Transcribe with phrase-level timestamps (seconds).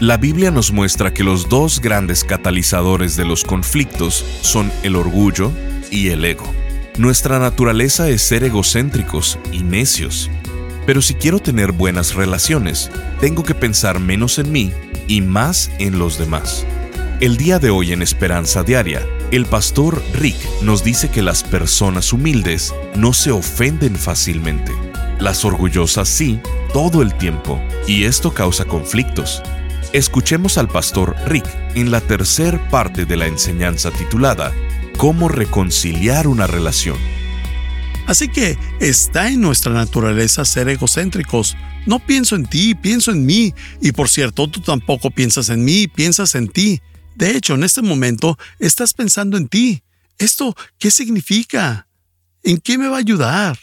[0.00, 5.50] La Biblia nos muestra que los dos grandes catalizadores de los conflictos son el orgullo
[5.90, 6.48] y el ego.
[6.98, 10.30] Nuestra naturaleza es ser egocéntricos y necios.
[10.86, 14.72] Pero si quiero tener buenas relaciones, tengo que pensar menos en mí
[15.08, 16.64] y más en los demás.
[17.18, 22.12] El día de hoy en Esperanza Diaria, el pastor Rick nos dice que las personas
[22.12, 24.70] humildes no se ofenden fácilmente.
[25.18, 26.38] Las orgullosas sí,
[26.72, 29.42] todo el tiempo, y esto causa conflictos.
[29.94, 34.52] Escuchemos al pastor Rick en la tercer parte de la enseñanza titulada
[34.98, 36.98] Cómo reconciliar una relación.
[38.06, 41.56] Así que está en nuestra naturaleza ser egocéntricos.
[41.86, 43.54] No pienso en ti, pienso en mí.
[43.80, 46.82] Y por cierto, tú tampoco piensas en mí, piensas en ti.
[47.14, 49.82] De hecho, en este momento estás pensando en ti.
[50.18, 51.88] ¿Esto qué significa?
[52.42, 53.58] ¿En qué me va a ayudar?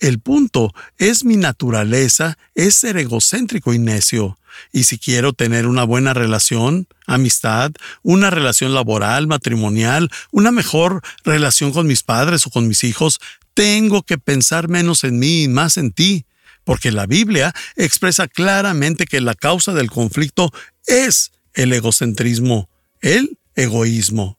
[0.00, 4.36] El punto es mi naturaleza es ser egocéntrico y necio.
[4.72, 11.72] Y si quiero tener una buena relación, amistad, una relación laboral, matrimonial, una mejor relación
[11.72, 13.20] con mis padres o con mis hijos,
[13.54, 16.26] tengo que pensar menos en mí y más en ti,
[16.64, 20.52] porque la Biblia expresa claramente que la causa del conflicto
[20.86, 22.68] es el egocentrismo,
[23.00, 24.38] el egoísmo.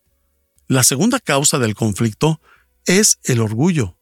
[0.68, 2.40] La segunda causa del conflicto
[2.86, 4.00] es el orgullo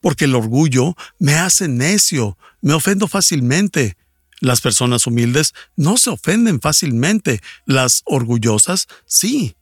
[0.00, 3.96] porque el orgullo me hace necio, me ofendo fácilmente.
[4.44, 9.56] Las personas humildes no se ofenden fácilmente, las orgullosas sí,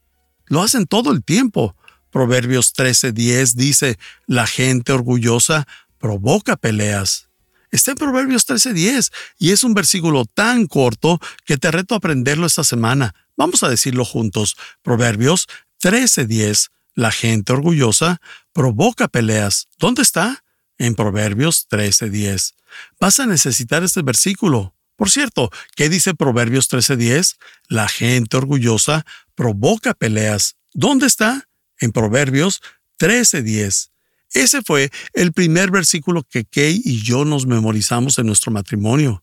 [0.47, 1.77] lo hacen todo el tiempo.
[2.11, 7.29] Proverbios 13:10 dice, la gente orgullosa provoca peleas.
[7.71, 12.45] Está en Proverbios 13:10 y es un versículo tan corto que te reto a aprenderlo
[12.45, 13.15] esta semana.
[13.37, 14.57] Vamos a decirlo juntos.
[14.83, 15.47] Proverbios
[15.81, 18.21] 13:10 la gente orgullosa
[18.53, 19.69] provoca peleas.
[19.79, 20.42] ¿Dónde está?
[20.83, 22.55] En Proverbios 13:10.
[22.99, 24.75] Vas a necesitar este versículo.
[24.97, 27.37] Por cierto, ¿qué dice Proverbios 13:10?
[27.69, 29.07] La gente orgullosa
[29.37, 30.57] provoca peleas.
[30.75, 31.49] ¿Dónde está?
[31.79, 32.63] En Proverbios
[32.99, 33.93] 13:10.
[34.35, 39.23] Ese fue el primer versículo que Kay y yo nos memorizamos en nuestro matrimonio.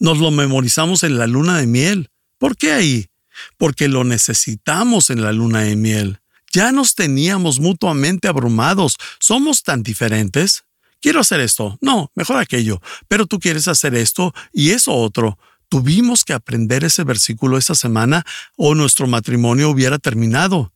[0.00, 2.10] Nos lo memorizamos en la luna de miel.
[2.36, 3.06] ¿Por qué ahí?
[3.56, 6.20] Porque lo necesitamos en la luna de miel.
[6.52, 8.98] Ya nos teníamos mutuamente abrumados.
[9.20, 10.64] Somos tan diferentes.
[11.00, 11.78] Quiero hacer esto.
[11.80, 12.80] No, mejor aquello.
[13.08, 15.38] Pero tú quieres hacer esto y eso otro.
[15.68, 18.24] Tuvimos que aprender ese versículo esta semana
[18.56, 20.72] o nuestro matrimonio hubiera terminado.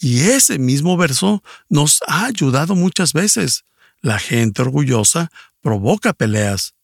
[0.00, 3.64] Y ese mismo verso nos ha ayudado muchas veces.
[4.00, 6.74] La gente orgullosa provoca peleas.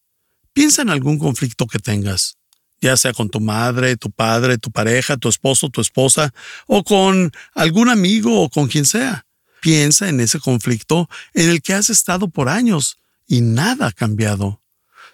[0.53, 2.37] Piensa en algún conflicto que tengas
[2.83, 6.35] ya sea con tu madre, tu padre, tu pareja, tu esposo, tu esposa,
[6.67, 9.25] o con algún amigo o con quien sea.
[9.63, 14.61] Piensa en ese conflicto en el que has estado por años y nada ha cambiado.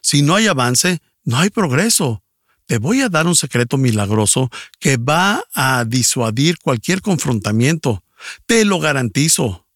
[0.00, 2.22] Si no hay avance, no hay progreso.
[2.64, 4.48] Te voy a dar un secreto milagroso
[4.78, 8.02] que va a disuadir cualquier confrontamiento.
[8.46, 9.66] Te lo garantizo.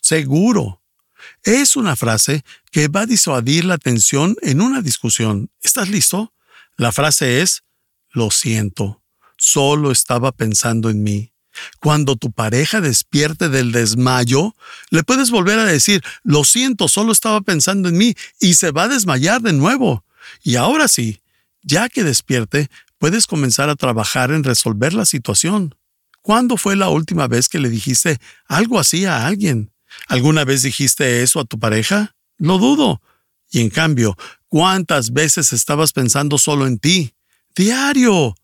[0.00, 0.84] Seguro.
[1.42, 5.50] Es una frase que va a disuadir la tensión en una discusión.
[5.64, 6.32] ¿Estás listo?
[6.76, 7.64] La frase es,
[8.10, 9.02] lo siento,
[9.36, 11.32] solo estaba pensando en mí.
[11.80, 14.54] Cuando tu pareja despierte del desmayo,
[14.90, 18.84] le puedes volver a decir, lo siento, solo estaba pensando en mí, y se va
[18.84, 20.04] a desmayar de nuevo.
[20.42, 21.20] Y ahora sí,
[21.62, 22.68] ya que despierte,
[22.98, 25.74] puedes comenzar a trabajar en resolver la situación.
[26.22, 29.70] ¿Cuándo fue la última vez que le dijiste algo así a alguien?
[30.08, 32.16] ¿Alguna vez dijiste eso a tu pareja?
[32.38, 33.00] Lo dudo.
[33.50, 34.16] Y en cambio,
[34.48, 37.14] ¿cuántas veces estabas pensando solo en ti?
[37.54, 38.34] Diario.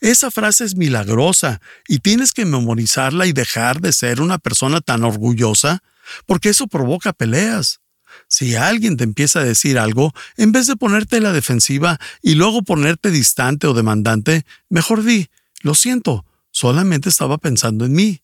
[0.00, 5.04] Esa frase es milagrosa y tienes que memorizarla y dejar de ser una persona tan
[5.04, 5.82] orgullosa,
[6.26, 7.80] porque eso provoca peleas.
[8.28, 12.62] Si alguien te empieza a decir algo, en vez de ponerte la defensiva y luego
[12.62, 15.28] ponerte distante o demandante, mejor di,
[15.60, 18.22] lo siento, solamente estaba pensando en mí.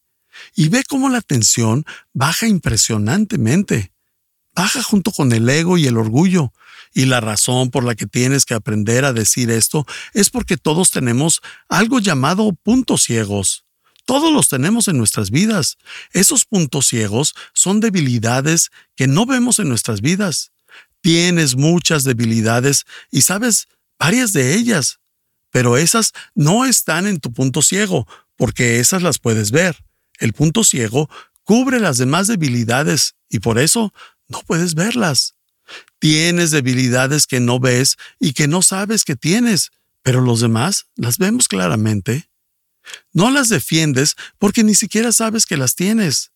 [0.57, 3.95] Y ve cómo la tensión baja impresionantemente
[4.55, 6.53] baja junto con el ego y el orgullo.
[6.95, 10.93] Y la razón por la que tienes que aprender a decir esto es porque todos
[10.93, 13.65] tenemos algo llamado puntos ciegos.
[14.07, 15.77] Todos los tenemos en nuestras vidas.
[16.13, 20.53] Esos puntos ciegos son debilidades que no vemos en nuestras vidas.
[21.01, 23.67] Tienes muchas debilidades y sabes
[23.99, 25.01] varias de ellas,
[25.51, 28.07] pero esas no están en tu punto ciego,
[28.37, 29.85] porque esas las puedes ver.
[30.19, 31.11] El punto ciego
[31.43, 33.93] cubre las demás debilidades y por eso
[34.29, 35.35] no puedes verlas.
[36.05, 39.71] Tienes debilidades que no ves y que no sabes que tienes,
[40.03, 42.29] pero los demás las vemos claramente.
[43.15, 46.31] No las defiendes porque ni siquiera sabes que las tienes.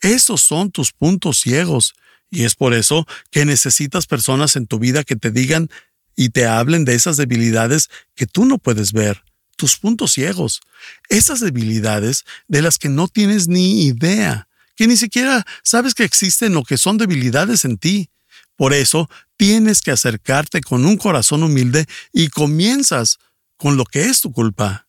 [0.00, 1.94] Esos son tus puntos ciegos,
[2.30, 5.70] y es por eso que necesitas personas en tu vida que te digan
[6.16, 9.22] y te hablen de esas debilidades que tú no puedes ver,
[9.56, 10.62] tus puntos ciegos,
[11.08, 16.56] esas debilidades de las que no tienes ni idea, que ni siquiera sabes que existen
[16.56, 18.08] o que son debilidades en ti.
[18.56, 23.18] Por eso tienes que acercarte con un corazón humilde y comienzas
[23.56, 24.86] con lo que es tu culpa.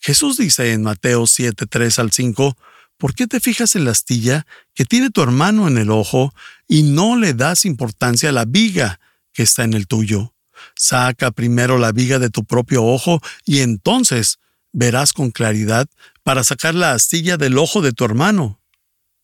[0.00, 2.56] Jesús dice en Mateo 7, 3 al 5,
[2.96, 6.32] ¿por qué te fijas en la astilla que tiene tu hermano en el ojo
[6.66, 9.00] y no le das importancia a la viga
[9.32, 10.34] que está en el tuyo?
[10.76, 14.38] Saca primero la viga de tu propio ojo y entonces
[14.72, 15.88] verás con claridad
[16.22, 18.60] para sacar la astilla del ojo de tu hermano.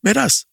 [0.01, 0.47] Verás,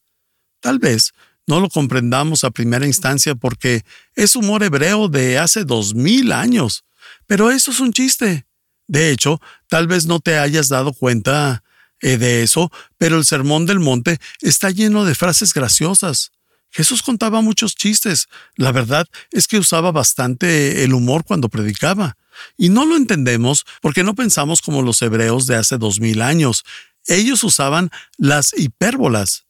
[0.59, 1.13] tal vez
[1.47, 3.83] no lo comprendamos a primera instancia porque
[4.15, 6.85] es humor hebreo de hace dos mil años,
[7.27, 8.45] pero eso es un chiste.
[8.87, 11.63] De hecho, tal vez no te hayas dado cuenta
[12.01, 16.31] eh, de eso, pero el Sermón del Monte está lleno de frases graciosas.
[16.69, 18.27] Jesús contaba muchos chistes.
[18.55, 22.17] La verdad es que usaba bastante el humor cuando predicaba.
[22.57, 26.65] Y no lo entendemos porque no pensamos como los hebreos de hace dos mil años.
[27.05, 29.45] Ellos usaban las hipérbolas.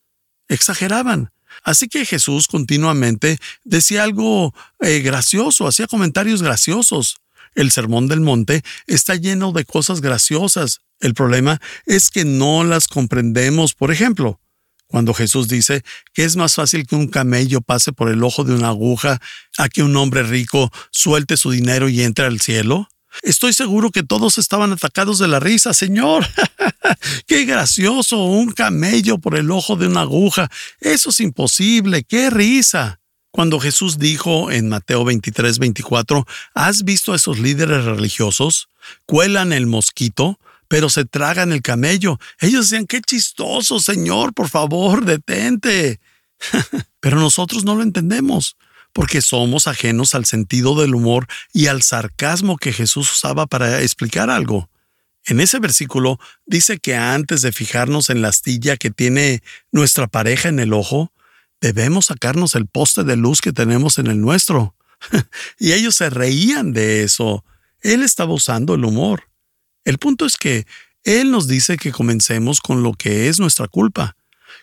[0.50, 1.31] Exageraban.
[1.63, 7.18] Así que Jesús continuamente decía algo eh, gracioso, hacía comentarios graciosos.
[7.56, 10.81] El Sermón del Monte está lleno de cosas graciosas.
[11.00, 13.74] El problema es que no las comprendemos.
[13.74, 14.39] Por ejemplo,
[14.88, 15.83] cuando Jesús dice
[16.13, 19.19] que es más fácil que un camello pase por el ojo de una aguja
[19.57, 22.88] a que un hombre rico suelte su dinero y entre al cielo.
[23.21, 26.25] Estoy seguro que todos estaban atacados de la risa, Señor.
[27.27, 28.24] ¡Qué gracioso!
[28.24, 30.50] Un camello por el ojo de una aguja.
[30.80, 32.04] Eso es imposible.
[32.04, 33.00] ¡Qué risa!
[33.31, 38.68] Cuando Jesús dijo en Mateo 23, 24, ¿has visto a esos líderes religiosos?
[39.07, 42.19] Cuelan el mosquito, pero se tragan el camello.
[42.39, 46.00] Ellos decían, qué chistoso, Señor, por favor, detente.
[47.00, 48.56] pero nosotros no lo entendemos,
[48.94, 54.30] porque somos ajenos al sentido del humor y al sarcasmo que Jesús usaba para explicar
[54.30, 54.69] algo.
[55.25, 59.42] En ese versículo dice que antes de fijarnos en la astilla que tiene
[59.72, 61.12] nuestra pareja en el ojo,
[61.62, 64.75] debemos sacarnos el poste de luz que tenemos en el nuestro.
[65.60, 67.46] y ellos se reían de eso.
[67.81, 69.30] Él estaba usando el humor.
[69.86, 70.66] El punto es que
[71.04, 74.16] Él nos dice que comencemos con lo que es nuestra culpa,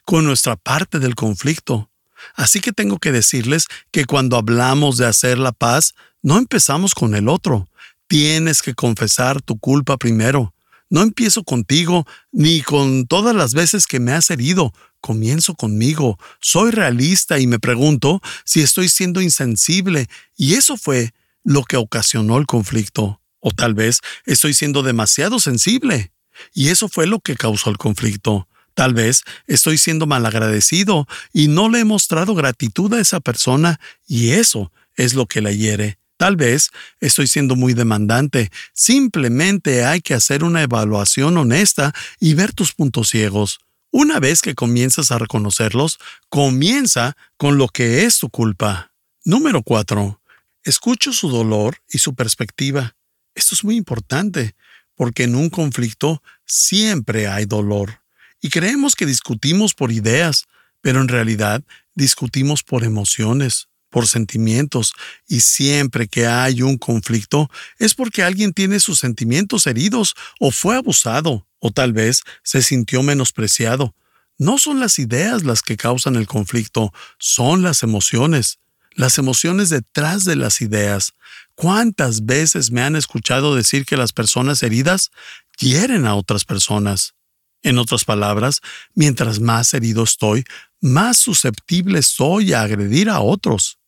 [0.05, 1.90] con nuestra parte del conflicto.
[2.35, 7.15] Así que tengo que decirles que cuando hablamos de hacer la paz, no empezamos con
[7.15, 7.69] el otro.
[8.07, 10.55] Tienes que confesar tu culpa primero.
[10.89, 16.73] No empiezo contigo ni con todas las veces que me has herido, Comienzo conmigo, soy
[16.73, 22.47] realista y me pregunto si estoy siendo insensible y eso fue lo que ocasionó el
[22.47, 23.21] conflicto.
[23.41, 26.13] O tal vez estoy siendo demasiado sensible
[26.53, 28.47] y eso fue lo que causó el conflicto.
[28.81, 34.31] Tal vez estoy siendo malagradecido y no le he mostrado gratitud a esa persona y
[34.31, 35.99] eso es lo que la hiere.
[36.17, 38.51] Tal vez estoy siendo muy demandante.
[38.73, 43.61] Simplemente hay que hacer una evaluación honesta y ver tus puntos ciegos.
[43.91, 45.99] Una vez que comienzas a reconocerlos,
[46.31, 48.95] comienza con lo que es tu culpa.
[49.27, 50.23] Número 4.
[50.65, 52.97] Escucho su dolor y su perspectiva.
[53.35, 54.55] Esto es muy importante,
[54.95, 58.00] porque en un conflicto siempre hay dolor.
[58.41, 60.47] Y creemos que discutimos por ideas,
[60.81, 61.63] pero en realidad
[61.95, 64.93] discutimos por emociones, por sentimientos,
[65.27, 70.77] y siempre que hay un conflicto es porque alguien tiene sus sentimientos heridos o fue
[70.77, 73.95] abusado o tal vez se sintió menospreciado.
[74.39, 78.59] No son las ideas las que causan el conflicto, son las emociones.
[78.95, 81.13] Las emociones detrás de las ideas.
[81.55, 85.11] ¿Cuántas veces me han escuchado decir que las personas heridas
[85.57, 87.15] quieren a otras personas?
[87.63, 88.61] En otras palabras,
[88.95, 90.45] mientras más herido estoy,
[90.81, 93.79] más susceptible soy a agredir a otros.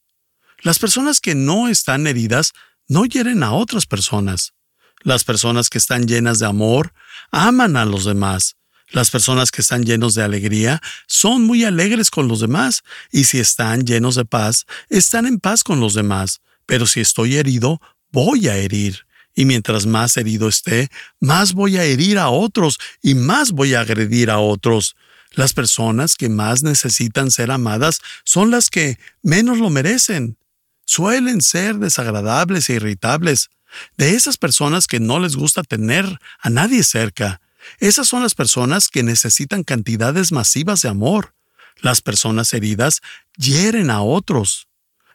[0.61, 2.53] Las personas que no están heridas
[2.87, 4.53] no hieren a otras personas.
[5.01, 6.93] Las personas que están llenas de amor
[7.31, 8.57] aman a los demás.
[8.91, 13.39] Las personas que están llenos de alegría son muy alegres con los demás, y si
[13.41, 16.41] están llenos de paz, están en paz con los demás.
[16.67, 19.07] Pero si estoy herido, voy a herir.
[19.35, 23.81] Y mientras más herido esté, más voy a herir a otros y más voy a
[23.81, 24.97] agredir a otros.
[25.33, 30.37] Las personas que más necesitan ser amadas son las que menos lo merecen.
[30.85, 33.49] Suelen ser desagradables e irritables
[33.97, 37.41] de esas personas que no les gusta tener a nadie cerca.
[37.79, 41.35] Esas son las personas que necesitan cantidades masivas de amor.
[41.81, 43.01] Las personas heridas
[43.37, 44.69] hieren a otros.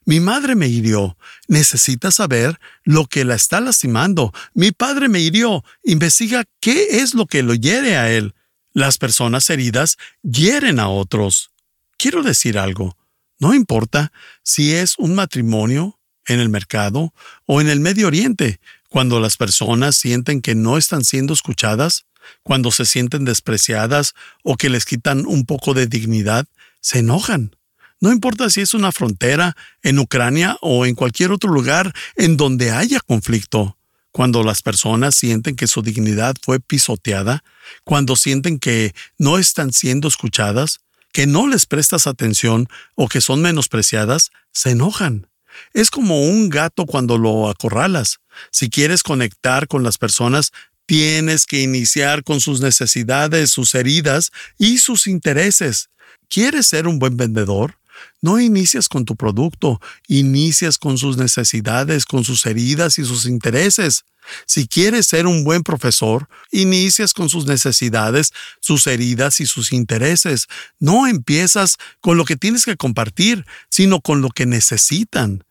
[0.08, 1.18] Mi madre me hirió.
[1.50, 4.34] Necesita saber lo que la está lastimando.
[4.54, 5.66] Mi padre me hirió.
[5.84, 8.34] Investiga qué es lo que lo hiere a él.
[8.72, 11.52] Las personas heridas hieren a otros.
[11.98, 12.96] Quiero decir algo.
[13.38, 17.14] No importa si es un matrimonio, en el mercado
[17.46, 22.06] o en el Medio Oriente, cuando las personas sienten que no están siendo escuchadas,
[22.44, 26.46] cuando se sienten despreciadas o que les quitan un poco de dignidad,
[26.80, 27.57] se enojan.
[28.00, 32.72] No importa si es una frontera, en Ucrania o en cualquier otro lugar en donde
[32.72, 33.78] haya conflicto.
[34.12, 37.44] Cuando las personas sienten que su dignidad fue pisoteada,
[37.84, 40.80] cuando sienten que no están siendo escuchadas,
[41.12, 45.28] que no les prestas atención o que son menospreciadas, se enojan.
[45.74, 48.20] Es como un gato cuando lo acorralas.
[48.52, 50.52] Si quieres conectar con las personas,
[50.86, 55.90] tienes que iniciar con sus necesidades, sus heridas y sus intereses.
[56.30, 57.78] ¿Quieres ser un buen vendedor?
[58.22, 64.06] No inicias con tu producto, inicias con sus necesidades, con sus heridas y sus intereses.
[64.46, 70.48] Si quieres ser un buen profesor, inicias con sus necesidades, sus heridas y sus intereses.
[70.80, 75.44] No empiezas con lo que tienes que compartir, sino con lo que necesitan.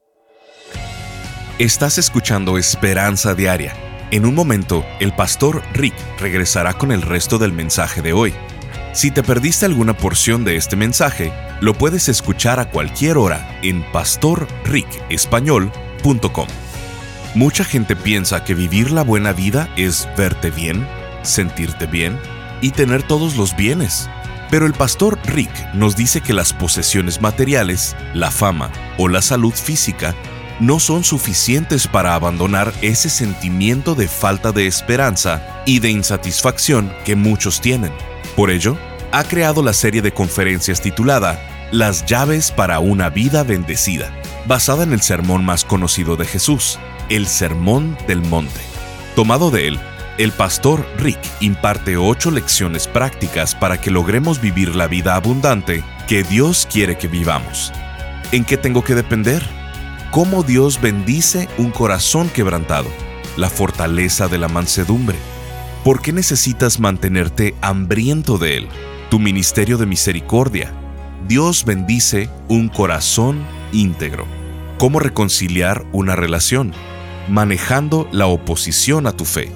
[1.58, 3.74] Estás escuchando Esperanza Diaria.
[4.10, 8.34] En un momento, el pastor Rick regresará con el resto del mensaje de hoy.
[8.96, 13.84] Si te perdiste alguna porción de este mensaje, lo puedes escuchar a cualquier hora en
[13.92, 16.46] pastorricespañol.com.
[17.34, 20.88] Mucha gente piensa que vivir la buena vida es verte bien,
[21.20, 22.18] sentirte bien
[22.62, 24.08] y tener todos los bienes.
[24.50, 29.52] Pero el pastor Rick nos dice que las posesiones materiales, la fama o la salud
[29.52, 30.14] física
[30.58, 37.14] no son suficientes para abandonar ese sentimiento de falta de esperanza y de insatisfacción que
[37.14, 37.92] muchos tienen.
[38.36, 38.76] Por ello,
[39.12, 44.12] ha creado la serie de conferencias titulada Las llaves para una vida bendecida,
[44.46, 46.78] basada en el sermón más conocido de Jesús,
[47.08, 48.60] el Sermón del Monte.
[49.14, 49.80] Tomado de él,
[50.18, 56.22] el pastor Rick imparte ocho lecciones prácticas para que logremos vivir la vida abundante que
[56.22, 57.72] Dios quiere que vivamos.
[58.32, 59.42] ¿En qué tengo que depender?
[60.16, 62.88] cómo Dios bendice un corazón quebrantado,
[63.36, 65.18] la fortaleza de la mansedumbre.
[65.86, 68.68] ¿Por qué necesitas mantenerte hambriento de Él?
[69.08, 70.72] Tu ministerio de misericordia.
[71.28, 74.26] Dios bendice un corazón íntegro.
[74.78, 76.72] ¿Cómo reconciliar una relación?
[77.28, 79.52] Manejando la oposición a tu fe.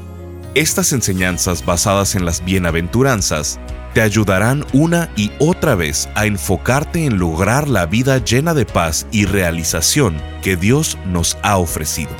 [0.54, 3.58] Estas enseñanzas basadas en las bienaventuranzas
[3.92, 9.08] te ayudarán una y otra vez a enfocarte en lograr la vida llena de paz
[9.10, 12.12] y realización que Dios nos ha ofrecido.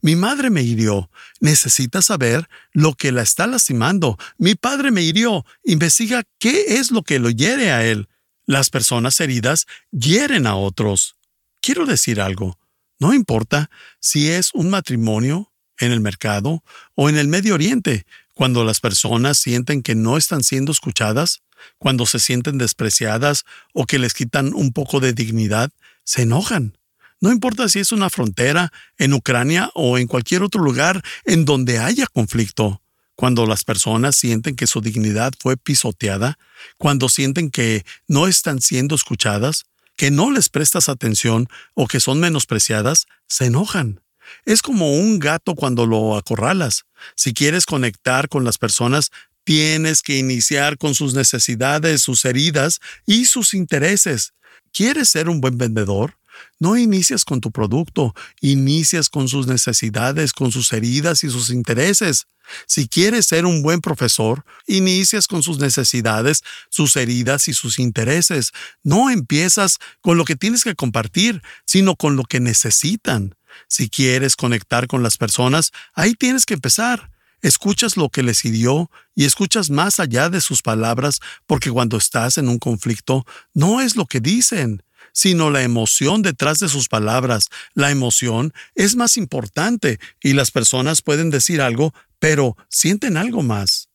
[0.00, 1.10] Mi madre me hirió.
[1.40, 4.18] Necesita saber lo que la está lastimando.
[4.38, 5.44] Mi padre me hirió.
[5.64, 8.08] Investiga qué es lo que lo hiere a él.
[8.46, 11.16] Las personas heridas hieren a otros.
[11.60, 12.58] Quiero decir algo.
[12.98, 15.52] No importa si es un matrimonio,
[15.82, 16.62] en el mercado
[16.94, 21.42] o en el Medio Oriente, cuando las personas sienten que no están siendo escuchadas,
[21.78, 25.70] cuando se sienten despreciadas o que les quitan un poco de dignidad,
[26.04, 26.76] se enojan.
[27.20, 31.78] No importa si es una frontera, en Ucrania o en cualquier otro lugar en donde
[31.78, 32.82] haya conflicto.
[33.14, 36.38] Cuando las personas sienten que su dignidad fue pisoteada,
[36.78, 39.64] cuando sienten que no están siendo escuchadas,
[39.96, 44.00] que no les prestas atención o que son menospreciadas, se enojan.
[44.44, 46.84] Es como un gato cuando lo acorralas.
[47.14, 49.10] Si quieres conectar con las personas,
[49.44, 54.34] tienes que iniciar con sus necesidades, sus heridas y sus intereses.
[54.72, 56.16] ¿Quieres ser un buen vendedor?
[56.58, 62.26] No inicias con tu producto, inicias con sus necesidades, con sus heridas y sus intereses.
[62.66, 68.52] Si quieres ser un buen profesor, inicias con sus necesidades, sus heridas y sus intereses.
[68.82, 73.34] No empiezas con lo que tienes que compartir, sino con lo que necesitan.
[73.68, 77.11] Si quieres conectar con las personas, ahí tienes que empezar.
[77.42, 82.38] Escuchas lo que les hirió y escuchas más allá de sus palabras, porque cuando estás
[82.38, 87.48] en un conflicto, no es lo que dicen, sino la emoción detrás de sus palabras.
[87.74, 93.88] La emoción es más importante y las personas pueden decir algo, pero sienten algo más.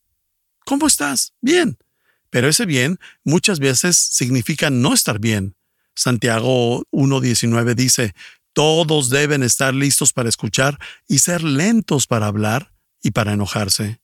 [0.66, 1.32] ¿Cómo estás?
[1.40, 1.78] Bien.
[2.28, 5.56] Pero ese bien muchas veces significa no estar bien.
[5.94, 8.14] Santiago 1.19 dice,
[8.52, 10.78] todos deben estar listos para escuchar
[11.08, 14.00] y ser lentos para hablar y para enojarse.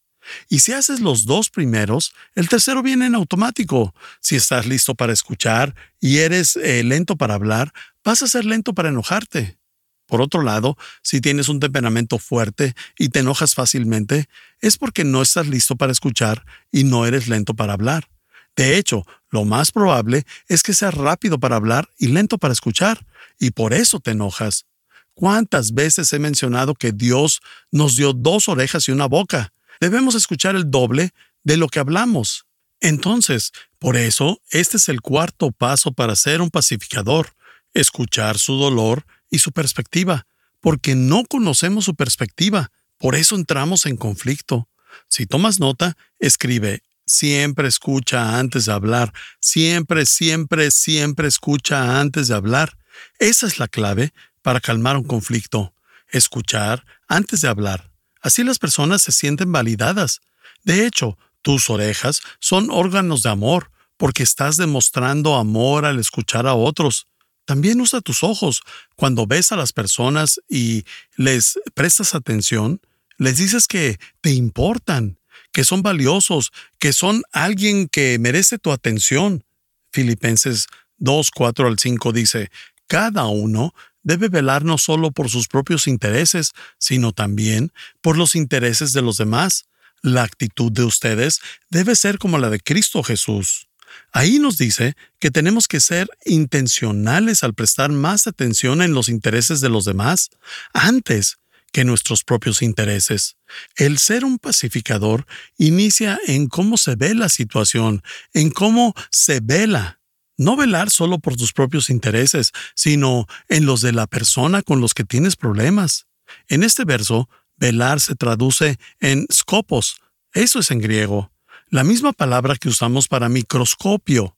[0.49, 3.95] Y si haces los dos primeros, el tercero viene en automático.
[4.21, 7.73] Si estás listo para escuchar y eres eh, lento para hablar,
[8.03, 9.59] vas a ser lento para enojarte.
[10.07, 14.29] Por otro lado, si tienes un temperamento fuerte y te enojas fácilmente,
[14.61, 18.09] es porque no estás listo para escuchar y no eres lento para hablar.
[18.57, 23.05] De hecho, lo más probable es que seas rápido para hablar y lento para escuchar,
[23.39, 24.67] y por eso te enojas.
[25.15, 27.41] ¿Cuántas veces he mencionado que Dios
[27.71, 29.53] nos dio dos orejas y una boca?
[29.81, 31.11] Debemos escuchar el doble
[31.45, 32.47] de lo que hablamos.
[32.81, 37.35] Entonces, por eso, este es el cuarto paso para ser un pacificador,
[37.73, 40.27] escuchar su dolor y su perspectiva,
[40.61, 44.69] porque no conocemos su perspectiva, por eso entramos en conflicto.
[45.09, 52.35] Si tomas nota, escribe, siempre escucha antes de hablar, siempre, siempre, siempre escucha antes de
[52.35, 52.77] hablar.
[53.19, 54.13] Esa es la clave
[54.45, 55.73] para calmar un conflicto,
[56.07, 57.91] escuchar antes de hablar.
[58.21, 60.21] Así las personas se sienten validadas.
[60.65, 66.53] De hecho, tus orejas son órganos de amor, porque estás demostrando amor al escuchar a
[66.53, 67.07] otros.
[67.47, 68.61] También usa tus ojos.
[68.97, 70.85] Cuando ves a las personas y
[71.17, 72.83] les prestas atención,
[73.17, 75.19] les dices que te importan,
[75.53, 79.43] que son valiosos, que son alguien que merece tu atención.
[79.91, 80.67] Filipenses
[80.99, 82.51] 2, 4 al 5 dice,
[82.87, 88.93] cada uno debe velar no solo por sus propios intereses, sino también por los intereses
[88.93, 89.65] de los demás.
[90.03, 91.41] La actitud de ustedes
[91.71, 93.69] debe ser como la de Cristo Jesús.
[94.13, 99.61] Ahí nos dice que tenemos que ser intencionales al prestar más atención en los intereses
[99.61, 100.31] de los demás
[100.73, 101.39] antes
[101.73, 103.37] que nuestros propios intereses.
[103.77, 105.27] El ser un pacificador
[105.59, 109.99] inicia en cómo se ve la situación, en cómo se vela
[110.37, 114.95] no velar solo por tus propios intereses, sino en los de la persona con los
[114.95, 116.07] que tienes problemas.
[116.49, 119.97] En este verso, velar se traduce en scopos.
[120.33, 121.31] Eso es en griego.
[121.69, 124.37] La misma palabra que usamos para microscopio,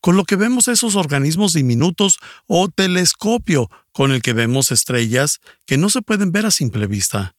[0.00, 5.78] con lo que vemos esos organismos diminutos, o telescopio, con el que vemos estrellas que
[5.78, 7.34] no se pueden ver a simple vista.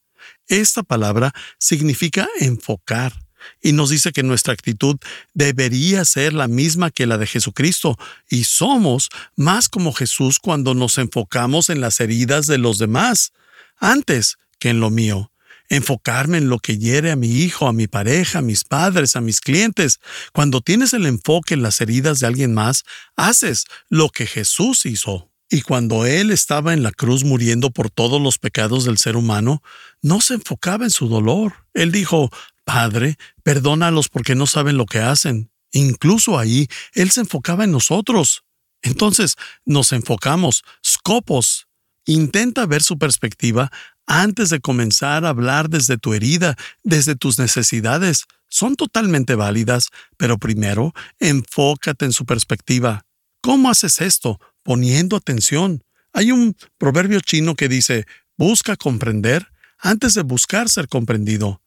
[0.46, 3.23] Esta palabra significa enfocar
[3.62, 4.96] y nos dice que nuestra actitud
[5.32, 10.98] debería ser la misma que la de Jesucristo, y somos más como Jesús cuando nos
[10.98, 13.32] enfocamos en las heridas de los demás,
[13.78, 15.30] antes que en lo mío.
[15.70, 19.22] Enfocarme en lo que hiere a mi hijo, a mi pareja, a mis padres, a
[19.22, 19.98] mis clientes.
[20.32, 22.84] Cuando tienes el enfoque en las heridas de alguien más,
[23.16, 25.30] haces lo que Jesús hizo.
[25.50, 29.62] Y cuando Él estaba en la cruz muriendo por todos los pecados del ser humano,
[30.02, 31.54] no se enfocaba en su dolor.
[31.74, 32.30] Él dijo,
[32.64, 35.50] Padre, perdónalos porque no saben lo que hacen.
[35.72, 38.44] Incluso ahí Él se enfocaba en nosotros.
[38.82, 41.66] Entonces nos enfocamos, scopos.
[42.06, 43.70] Intenta ver su perspectiva
[44.06, 48.24] antes de comenzar a hablar desde tu herida, desde tus necesidades.
[48.48, 53.06] Son totalmente válidas, pero primero enfócate en su perspectiva.
[53.40, 54.38] ¿Cómo haces esto?
[54.62, 55.82] Poniendo atención.
[56.12, 61.60] Hay un proverbio chino que dice, busca comprender antes de buscar ser comprendido.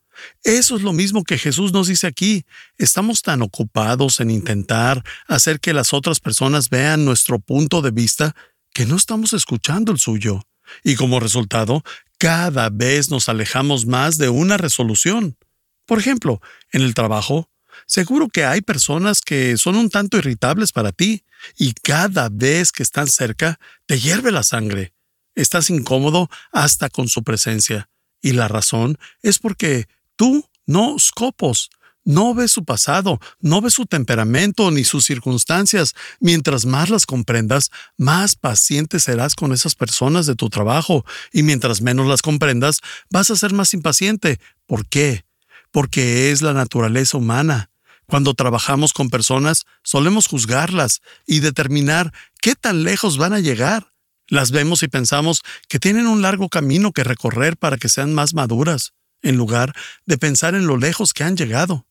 [0.43, 2.45] Eso es lo mismo que Jesús nos dice aquí.
[2.77, 8.35] Estamos tan ocupados en intentar hacer que las otras personas vean nuestro punto de vista
[8.73, 10.41] que no estamos escuchando el suyo.
[10.83, 11.83] Y como resultado,
[12.17, 15.37] cada vez nos alejamos más de una resolución.
[15.85, 17.49] Por ejemplo, en el trabajo,
[17.85, 21.23] seguro que hay personas que son un tanto irritables para ti
[21.57, 24.93] y cada vez que están cerca te hierve la sangre.
[25.35, 27.89] Estás incómodo hasta con su presencia.
[28.21, 31.69] Y la razón es porque Tú no scopos,
[32.03, 35.93] no ves su pasado, no ves su temperamento ni sus circunstancias.
[36.19, 41.81] Mientras más las comprendas, más paciente serás con esas personas de tu trabajo y mientras
[41.81, 44.39] menos las comprendas, vas a ser más impaciente.
[44.65, 45.25] ¿Por qué?
[45.71, 47.69] Porque es la naturaleza humana.
[48.05, 53.91] Cuando trabajamos con personas, solemos juzgarlas y determinar qué tan lejos van a llegar.
[54.29, 58.33] Las vemos y pensamos que tienen un largo camino que recorrer para que sean más
[58.33, 59.73] maduras, en lugar
[60.05, 61.85] de pensar en lo lejos que han llegado.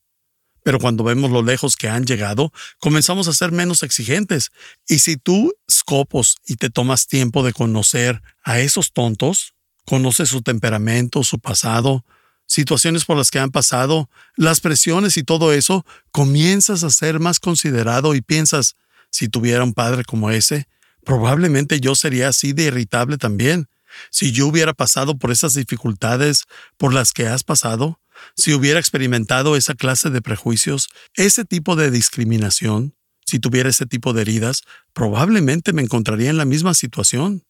[0.62, 4.50] Pero cuando vemos lo lejos que han llegado, comenzamos a ser menos exigentes.
[4.88, 10.42] Y si tú scopos y te tomas tiempo de conocer a esos tontos, conoces su
[10.42, 12.04] temperamento, su pasado,
[12.46, 17.38] situaciones por las que han pasado, las presiones y todo eso, comienzas a ser más
[17.38, 18.74] considerado y piensas,
[19.10, 20.68] si tuviera un padre como ese,
[21.04, 23.68] probablemente yo sería así de irritable también.
[24.11, 26.44] Si yo hubiera pasado por esas dificultades
[26.76, 28.00] por las que has pasado,
[28.35, 34.12] si hubiera experimentado esa clase de prejuicios, ese tipo de discriminación, si tuviera ese tipo
[34.12, 37.44] de heridas, probablemente me encontraría en la misma situación.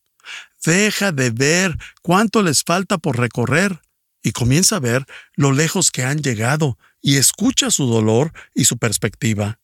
[0.65, 3.81] Deja de ver cuánto les falta por recorrer
[4.23, 8.79] y comienza a ver lo lejos que han llegado y escucha su dolor y su
[8.79, 9.61] perspectiva.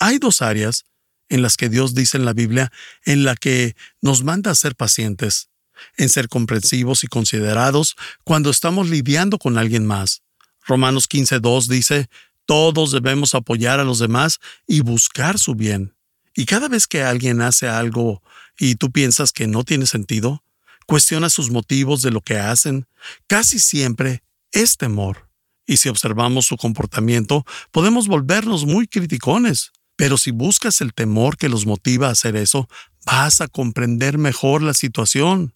[0.00, 0.84] Hay dos áreas
[1.28, 2.72] en las que Dios dice en la Biblia
[3.04, 5.50] en la que nos manda a ser pacientes,
[5.96, 10.22] en ser comprensivos y considerados cuando estamos lidiando con alguien más.
[10.66, 12.08] Romanos 15.2 dice,
[12.46, 15.94] todos debemos apoyar a los demás y buscar su bien.
[16.34, 18.22] Y cada vez que alguien hace algo
[18.58, 20.42] y tú piensas que no tiene sentido,
[20.86, 22.86] cuestiona sus motivos de lo que hacen,
[23.26, 25.28] casi siempre es temor.
[25.66, 29.72] Y si observamos su comportamiento, podemos volvernos muy criticones.
[29.96, 32.68] Pero si buscas el temor que los motiva a hacer eso,
[33.06, 35.54] vas a comprender mejor la situación.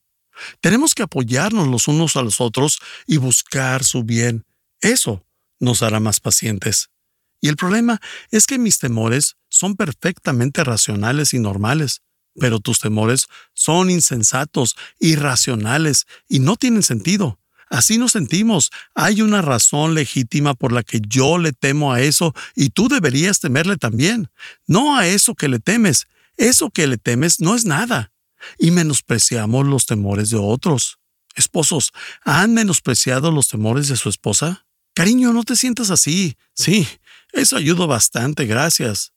[0.60, 4.44] Tenemos que apoyarnos los unos a los otros y buscar su bien.
[4.80, 5.24] Eso
[5.58, 6.90] nos hará más pacientes.
[7.40, 12.02] Y el problema es que mis temores son perfectamente racionales y normales,
[12.38, 17.38] pero tus temores son insensatos, irracionales y no tienen sentido.
[17.68, 18.70] Así nos sentimos.
[18.94, 23.40] Hay una razón legítima por la que yo le temo a eso y tú deberías
[23.40, 24.30] temerle también.
[24.66, 26.06] No a eso que le temes.
[26.36, 28.12] Eso que le temes no es nada.
[28.58, 30.98] Y menospreciamos los temores de otros.
[31.34, 31.92] Esposos,
[32.24, 34.66] ¿han menospreciado los temores de su esposa?
[34.94, 36.36] Cariño, no te sientas así.
[36.54, 36.88] Sí,
[37.32, 39.12] eso ayuda bastante, gracias.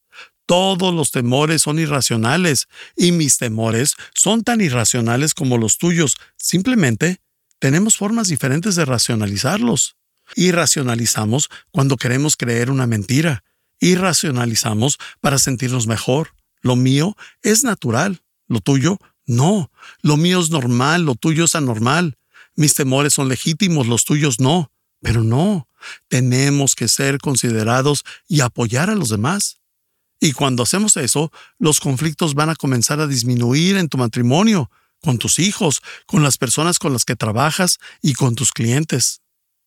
[0.45, 6.17] Todos los temores son irracionales y mis temores son tan irracionales como los tuyos.
[6.37, 7.21] Simplemente
[7.59, 9.95] tenemos formas diferentes de racionalizarlos.
[10.35, 13.43] Irracionalizamos cuando queremos creer una mentira.
[13.79, 16.33] Irracionalizamos para sentirnos mejor.
[16.61, 19.71] Lo mío es natural, lo tuyo no.
[20.01, 22.17] Lo mío es normal, lo tuyo es anormal.
[22.55, 24.71] Mis temores son legítimos, los tuyos no.
[25.01, 25.67] Pero no,
[26.09, 29.59] tenemos que ser considerados y apoyar a los demás.
[30.19, 34.69] Y cuando hacemos eso, los conflictos van a comenzar a disminuir en tu matrimonio,
[35.01, 39.21] con tus hijos, con las personas con las que trabajas y con tus clientes.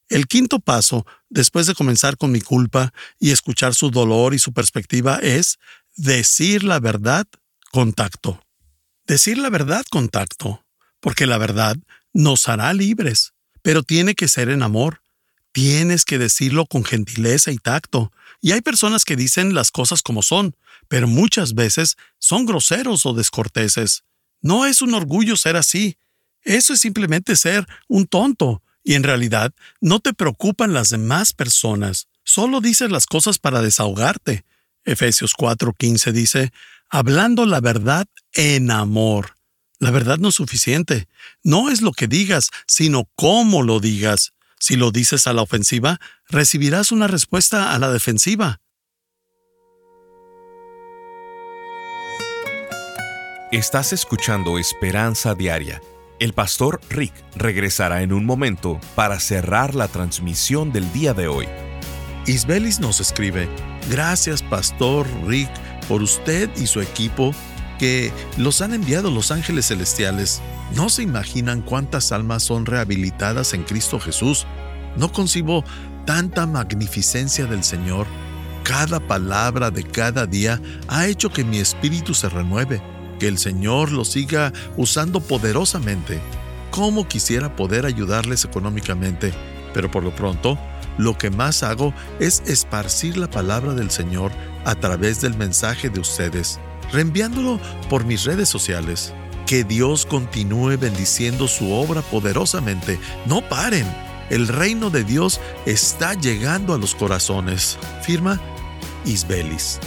[0.09, 4.53] El quinto paso, después de comenzar con mi culpa y escuchar su dolor y su
[4.53, 5.59] perspectiva, es
[5.97, 7.27] decir la verdad
[7.71, 8.39] con tacto.
[9.07, 10.65] Decir la verdad con tacto,
[11.01, 11.77] porque la verdad
[12.13, 15.03] nos hará libres, pero tiene que ser en amor,
[15.53, 18.11] Tienes que decirlo con gentileza y tacto.
[18.41, 20.57] Y hay personas que dicen las cosas como son,
[20.89, 24.05] pero muchas veces son groseros o descorteses.
[24.41, 25.99] No es un orgullo ser así.
[26.43, 28.63] Eso es simplemente ser un tonto.
[28.83, 32.09] Y en realidad no te preocupan las demás personas.
[32.25, 34.45] Solo dices las cosas para desahogarte.
[34.85, 36.53] Efesios 4:15 dice,
[36.89, 39.37] hablando la verdad en amor.
[39.79, 41.09] La verdad no es suficiente.
[41.43, 44.33] No es lo que digas, sino cómo lo digas.
[44.61, 48.61] Si lo dices a la ofensiva, recibirás una respuesta a la defensiva.
[53.51, 55.83] Estás escuchando Esperanza Diaria.
[56.21, 61.49] El pastor Rick regresará en un momento para cerrar la transmisión del día de hoy.
[62.27, 63.49] Isbelis nos escribe,
[63.91, 65.51] gracias pastor Rick
[65.89, 67.35] por usted y su equipo
[67.83, 70.41] que los han enviado los ángeles celestiales.
[70.77, 74.47] No se imaginan cuántas almas son rehabilitadas en Cristo Jesús.
[74.97, 75.65] No concibo
[76.07, 78.07] tanta magnificencia del Señor.
[78.63, 82.81] Cada palabra de cada día ha hecho que mi espíritu se renueve,
[83.19, 86.21] que el Señor lo siga usando poderosamente.
[86.71, 89.35] ¿Cómo quisiera poder ayudarles económicamente?
[89.75, 90.57] Pero por lo pronto,
[90.99, 94.31] lo que más hago es esparcir la palabra del Señor
[94.65, 99.13] a través del mensaje de ustedes reenviándolo por mis redes sociales.
[99.47, 102.99] Que Dios continúe bendiciendo su obra poderosamente.
[103.27, 103.87] No paren.
[104.31, 107.79] El reino de Dios está llegando a los corazones.
[108.03, 108.41] Firma
[109.05, 109.79] Isbelis.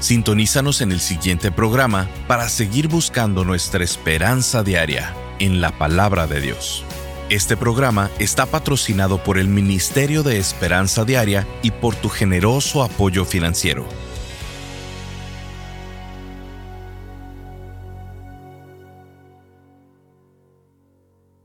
[0.00, 6.40] Sintonízanos en el siguiente programa para seguir buscando nuestra esperanza diaria en la palabra de
[6.40, 6.84] Dios.
[7.30, 13.24] Este programa está patrocinado por el Ministerio de Esperanza Diaria y por tu generoso apoyo
[13.24, 13.86] financiero.